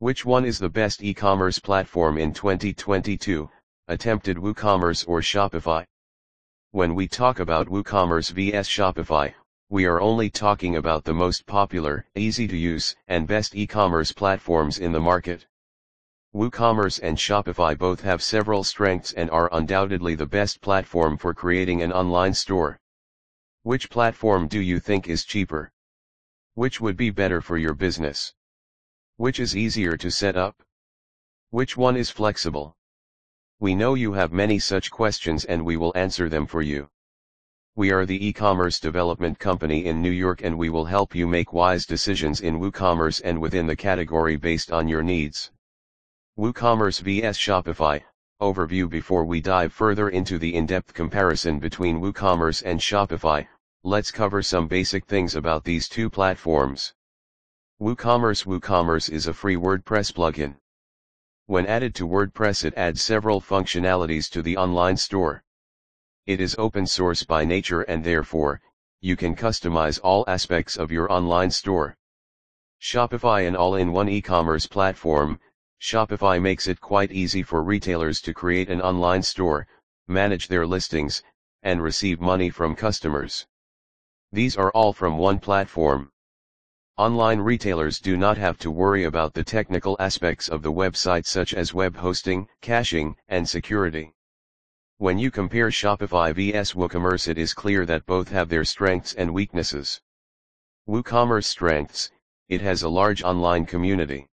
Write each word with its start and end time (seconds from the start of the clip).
Which 0.00 0.24
one 0.24 0.46
is 0.46 0.58
the 0.58 0.70
best 0.70 1.02
e-commerce 1.02 1.58
platform 1.58 2.16
in 2.16 2.32
2022, 2.32 3.50
attempted 3.86 4.38
WooCommerce 4.38 5.06
or 5.06 5.20
Shopify? 5.20 5.84
When 6.70 6.94
we 6.94 7.06
talk 7.06 7.38
about 7.38 7.68
WooCommerce 7.68 8.30
vs 8.30 8.66
Shopify, 8.66 9.34
we 9.68 9.84
are 9.84 10.00
only 10.00 10.30
talking 10.30 10.76
about 10.76 11.04
the 11.04 11.12
most 11.12 11.44
popular, 11.44 12.06
easy 12.14 12.48
to 12.48 12.56
use, 12.56 12.96
and 13.08 13.26
best 13.26 13.54
e-commerce 13.54 14.10
platforms 14.10 14.78
in 14.78 14.92
the 14.92 15.00
market. 15.00 15.46
WooCommerce 16.34 17.00
and 17.02 17.18
Shopify 17.18 17.76
both 17.76 18.00
have 18.00 18.22
several 18.22 18.64
strengths 18.64 19.12
and 19.12 19.28
are 19.30 19.50
undoubtedly 19.52 20.14
the 20.14 20.24
best 20.24 20.62
platform 20.62 21.18
for 21.18 21.34
creating 21.34 21.82
an 21.82 21.92
online 21.92 22.32
store. 22.32 22.80
Which 23.64 23.90
platform 23.90 24.48
do 24.48 24.60
you 24.60 24.80
think 24.80 25.08
is 25.08 25.26
cheaper? 25.26 25.70
Which 26.54 26.80
would 26.80 26.96
be 26.96 27.10
better 27.10 27.42
for 27.42 27.58
your 27.58 27.74
business? 27.74 28.32
Which 29.20 29.38
is 29.38 29.54
easier 29.54 29.98
to 29.98 30.10
set 30.10 30.34
up? 30.34 30.62
Which 31.50 31.76
one 31.76 31.94
is 31.94 32.08
flexible? 32.08 32.74
We 33.58 33.74
know 33.74 33.92
you 33.92 34.14
have 34.14 34.32
many 34.32 34.58
such 34.58 34.90
questions 34.90 35.44
and 35.44 35.62
we 35.62 35.76
will 35.76 35.92
answer 35.94 36.30
them 36.30 36.46
for 36.46 36.62
you. 36.62 36.88
We 37.76 37.90
are 37.90 38.06
the 38.06 38.26
e-commerce 38.26 38.80
development 38.80 39.38
company 39.38 39.84
in 39.84 40.00
New 40.00 40.10
York 40.10 40.40
and 40.42 40.56
we 40.56 40.70
will 40.70 40.86
help 40.86 41.14
you 41.14 41.26
make 41.26 41.52
wise 41.52 41.84
decisions 41.84 42.40
in 42.40 42.58
WooCommerce 42.58 43.20
and 43.22 43.38
within 43.38 43.66
the 43.66 43.76
category 43.76 44.36
based 44.36 44.72
on 44.72 44.88
your 44.88 45.02
needs. 45.02 45.50
WooCommerce 46.38 47.02
vs 47.02 47.36
Shopify, 47.36 48.02
overview 48.40 48.88
Before 48.88 49.26
we 49.26 49.42
dive 49.42 49.74
further 49.74 50.08
into 50.08 50.38
the 50.38 50.54
in-depth 50.54 50.94
comparison 50.94 51.58
between 51.58 52.00
WooCommerce 52.00 52.62
and 52.64 52.80
Shopify, 52.80 53.46
let's 53.84 54.10
cover 54.10 54.40
some 54.40 54.66
basic 54.66 55.04
things 55.04 55.34
about 55.34 55.64
these 55.64 55.90
two 55.90 56.08
platforms. 56.08 56.94
WooCommerce 57.80 58.44
WooCommerce 58.44 59.10
is 59.10 59.26
a 59.26 59.32
free 59.32 59.56
WordPress 59.56 60.12
plugin. 60.12 60.54
When 61.46 61.64
added 61.64 61.94
to 61.94 62.06
WordPress 62.06 62.62
it 62.62 62.74
adds 62.76 63.00
several 63.00 63.40
functionalities 63.40 64.30
to 64.32 64.42
the 64.42 64.58
online 64.58 64.98
store. 64.98 65.42
It 66.26 66.42
is 66.42 66.54
open 66.58 66.86
source 66.86 67.22
by 67.22 67.46
nature 67.46 67.80
and 67.80 68.04
therefore, 68.04 68.60
you 69.00 69.16
can 69.16 69.34
customize 69.34 69.98
all 70.04 70.26
aspects 70.28 70.76
of 70.76 70.92
your 70.92 71.10
online 71.10 71.50
store. 71.50 71.96
Shopify 72.82 73.48
an 73.48 73.56
all-in-one 73.56 74.10
e-commerce 74.10 74.66
platform, 74.66 75.40
Shopify 75.80 76.38
makes 76.38 76.68
it 76.68 76.82
quite 76.82 77.10
easy 77.10 77.42
for 77.42 77.62
retailers 77.62 78.20
to 78.20 78.34
create 78.34 78.68
an 78.68 78.82
online 78.82 79.22
store, 79.22 79.66
manage 80.06 80.48
their 80.48 80.66
listings, 80.66 81.22
and 81.62 81.82
receive 81.82 82.20
money 82.20 82.50
from 82.50 82.76
customers. 82.76 83.46
These 84.32 84.58
are 84.58 84.70
all 84.72 84.92
from 84.92 85.16
one 85.16 85.38
platform. 85.38 86.12
Online 87.00 87.40
retailers 87.40 87.98
do 87.98 88.18
not 88.18 88.36
have 88.36 88.58
to 88.58 88.70
worry 88.70 89.04
about 89.04 89.32
the 89.32 89.42
technical 89.42 89.96
aspects 89.98 90.50
of 90.50 90.60
the 90.60 90.70
website 90.70 91.24
such 91.24 91.54
as 91.54 91.72
web 91.72 91.96
hosting, 91.96 92.46
caching, 92.60 93.16
and 93.28 93.48
security. 93.48 94.12
When 94.98 95.18
you 95.18 95.30
compare 95.30 95.70
Shopify 95.70 96.34
vs 96.34 96.74
WooCommerce 96.74 97.26
it 97.26 97.38
is 97.38 97.54
clear 97.54 97.86
that 97.86 98.04
both 98.04 98.28
have 98.28 98.50
their 98.50 98.66
strengths 98.66 99.14
and 99.14 99.32
weaknesses. 99.32 100.02
WooCommerce 100.86 101.46
strengths, 101.46 102.10
it 102.50 102.60
has 102.60 102.82
a 102.82 102.88
large 102.90 103.22
online 103.22 103.64
community. 103.64 104.28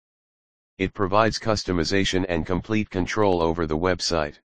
It 0.80 0.96
provides 0.96 1.38
customization 1.38 2.26
and 2.28 2.48
complete 2.48 2.90
control 2.90 3.44
over 3.44 3.68
the 3.68 3.78
website. 3.78 4.40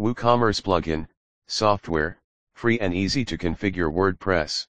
WooCommerce 0.00 0.62
plugin, 0.62 1.06
software, 1.48 2.18
free 2.54 2.78
and 2.80 2.94
easy 2.94 3.26
to 3.26 3.36
configure 3.36 3.92
WordPress. 3.92 4.68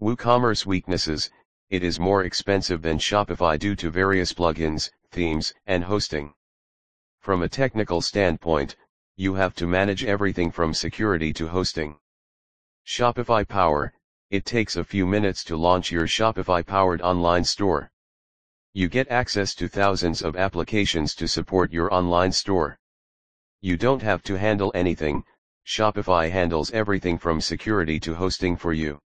WooCommerce 0.00 0.64
weaknesses, 0.64 1.30
it 1.74 1.82
is 1.82 1.98
more 1.98 2.22
expensive 2.22 2.82
than 2.82 2.98
Shopify 2.98 3.58
due 3.58 3.74
to 3.74 3.90
various 3.90 4.32
plugins, 4.32 4.90
themes, 5.10 5.52
and 5.66 5.82
hosting. 5.82 6.32
From 7.18 7.42
a 7.42 7.48
technical 7.48 8.00
standpoint, 8.00 8.76
you 9.16 9.34
have 9.34 9.56
to 9.56 9.66
manage 9.66 10.04
everything 10.04 10.52
from 10.52 10.72
security 10.72 11.32
to 11.32 11.48
hosting. 11.48 11.96
Shopify 12.86 13.42
Power, 13.48 13.92
it 14.30 14.44
takes 14.44 14.76
a 14.76 14.84
few 14.84 15.04
minutes 15.04 15.42
to 15.42 15.56
launch 15.56 15.90
your 15.90 16.06
Shopify 16.06 16.64
powered 16.64 17.02
online 17.02 17.42
store. 17.42 17.90
You 18.72 18.88
get 18.88 19.08
access 19.08 19.52
to 19.56 19.66
thousands 19.66 20.22
of 20.22 20.36
applications 20.36 21.16
to 21.16 21.26
support 21.26 21.72
your 21.72 21.92
online 21.92 22.30
store. 22.30 22.78
You 23.62 23.76
don't 23.76 24.02
have 24.02 24.22
to 24.24 24.38
handle 24.38 24.70
anything, 24.76 25.24
Shopify 25.66 26.30
handles 26.30 26.70
everything 26.70 27.18
from 27.18 27.40
security 27.40 27.98
to 27.98 28.14
hosting 28.14 28.56
for 28.56 28.72
you. 28.72 29.00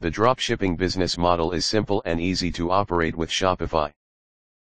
The 0.00 0.12
dropshipping 0.12 0.76
business 0.76 1.18
model 1.18 1.50
is 1.50 1.66
simple 1.66 2.02
and 2.04 2.20
easy 2.20 2.52
to 2.52 2.70
operate 2.70 3.16
with 3.16 3.30
Shopify. 3.30 3.92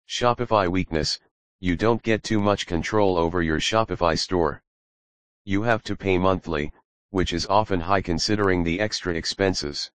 Shopify 0.07 0.69
weakness, 0.69 1.19
you 1.59 1.75
don't 1.75 2.01
get 2.01 2.23
too 2.23 2.39
much 2.39 2.65
control 2.65 3.17
over 3.17 3.41
your 3.41 3.59
Shopify 3.59 4.17
store. 4.17 4.63
You 5.43 5.63
have 5.63 5.83
to 5.83 5.97
pay 5.97 6.17
monthly, 6.17 6.71
which 7.09 7.33
is 7.33 7.45
often 7.47 7.81
high 7.81 8.01
considering 8.01 8.63
the 8.63 8.79
extra 8.79 9.15
expenses. 9.15 9.91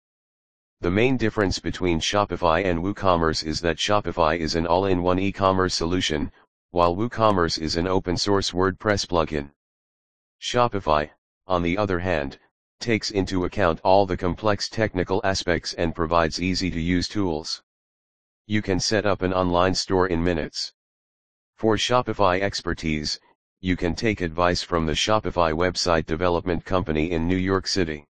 The 0.81 0.91
main 0.91 1.15
difference 1.15 1.59
between 1.59 2.01
Shopify 2.01 2.65
and 2.65 2.79
WooCommerce 2.79 3.45
is 3.45 3.61
that 3.61 3.77
Shopify 3.77 4.37
is 4.37 4.55
an 4.55 4.67
all-in-one 4.67 5.19
e-commerce 5.19 5.75
solution, 5.75 6.29
while 6.71 6.93
WooCommerce 6.93 7.57
is 7.57 7.77
an 7.77 7.87
open-source 7.87 8.51
WordPress 8.51 9.07
plugin. 9.07 9.51
Shopify, 10.41 11.09
on 11.47 11.61
the 11.61 11.77
other 11.77 11.99
hand, 11.99 12.37
takes 12.81 13.11
into 13.11 13.45
account 13.45 13.79
all 13.83 14.05
the 14.05 14.17
complex 14.17 14.67
technical 14.67 15.21
aspects 15.23 15.73
and 15.75 15.95
provides 15.95 16.41
easy-to-use 16.41 17.07
tools. 17.07 17.61
You 18.47 18.61
can 18.61 18.79
set 18.79 19.05
up 19.05 19.21
an 19.21 19.33
online 19.33 19.75
store 19.75 20.07
in 20.07 20.23
minutes. 20.23 20.73
For 21.55 21.77
Shopify 21.77 22.41
expertise, 22.41 23.19
you 23.59 23.77
can 23.77 23.93
take 23.93 24.21
advice 24.21 24.63
from 24.63 24.87
the 24.87 24.93
Shopify 24.93 25.53
website 25.53 26.07
development 26.07 26.65
company 26.65 27.11
in 27.11 27.27
New 27.27 27.37
York 27.37 27.67
City. 27.67 28.07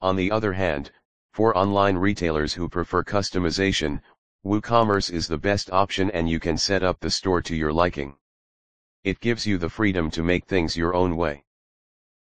On 0.00 0.14
the 0.16 0.30
other 0.30 0.52
hand, 0.52 0.92
for 1.32 1.56
online 1.58 1.96
retailers 1.96 2.54
who 2.54 2.68
prefer 2.68 3.02
customization, 3.02 4.00
WooCommerce 4.46 5.12
is 5.12 5.26
the 5.26 5.36
best 5.36 5.70
option 5.70 6.10
and 6.12 6.30
you 6.30 6.40
can 6.40 6.56
set 6.56 6.82
up 6.82 7.00
the 7.00 7.10
store 7.10 7.42
to 7.42 7.56
your 7.56 7.72
liking. 7.72 8.16
It 9.02 9.20
gives 9.20 9.46
you 9.46 9.58
the 9.58 9.68
freedom 9.68 10.10
to 10.12 10.22
make 10.22 10.46
things 10.46 10.76
your 10.76 10.94
own 10.94 11.16
way. 11.16 11.44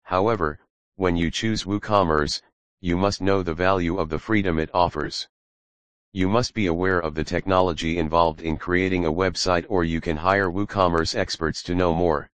However, 0.05 0.61
when 0.97 1.15
you 1.15 1.31
choose 1.31 1.65
WooCommerce, 1.65 2.41
you 2.81 2.97
must 2.97 3.21
know 3.21 3.43
the 3.43 3.53
value 3.53 3.99
of 3.99 4.09
the 4.09 4.19
freedom 4.19 4.59
it 4.59 4.71
offers. 4.73 5.29
You 6.13 6.27
must 6.27 6.55
be 6.55 6.67
aware 6.67 6.99
of 6.99 7.15
the 7.15 7.25
technology 7.25 7.99
involved 7.99 8.41
in 8.41 8.57
creating 8.57 9.05
a 9.05 9.13
website 9.13 9.67
or 9.69 9.85
you 9.85 10.01
can 10.01 10.17
hire 10.17 10.51
WooCommerce 10.51 11.15
experts 11.15 11.63
to 11.65 11.75
know 11.75 11.93
more. 11.93 12.31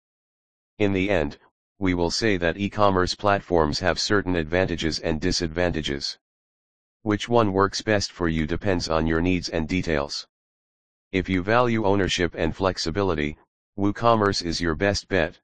In 0.78 0.94
the 0.94 1.10
end, 1.10 1.40
we 1.80 1.96
will 1.96 2.12
say 2.12 2.38
that 2.38 2.58
e-commerce 2.58 3.16
platforms 3.16 3.80
have 3.80 4.00
certain 4.00 4.36
advantages 4.36 5.00
and 5.00 5.20
disadvantages. 5.20 6.20
Which 7.02 7.28
one 7.28 7.54
works 7.54 7.82
best 7.82 8.12
for 8.12 8.30
you 8.30 8.46
depends 8.46 8.88
on 8.88 9.08
your 9.08 9.22
needs 9.22 9.50
and 9.50 9.68
details. 9.68 10.28
If 11.12 11.28
you 11.28 11.42
value 11.42 11.84
ownership 11.84 12.36
and 12.38 12.56
flexibility, 12.56 13.40
WooCommerce 13.76 14.44
is 14.46 14.62
your 14.62 14.76
best 14.76 15.08
bet. 15.08 15.40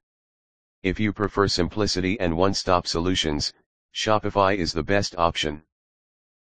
If 0.82 1.00
you 1.00 1.12
prefer 1.12 1.48
simplicity 1.48 2.18
and 2.20 2.36
one-stop 2.36 2.86
solutions, 2.86 3.52
Shopify 3.92 4.56
is 4.56 4.72
the 4.72 4.84
best 4.84 5.16
option. 5.18 5.62